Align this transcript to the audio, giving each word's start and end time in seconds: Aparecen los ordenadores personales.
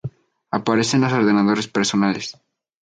Aparecen 0.49 1.01
los 1.01 1.13
ordenadores 1.13 1.67
personales. 1.67 2.35